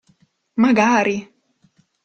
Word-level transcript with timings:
Magari! 0.63 1.15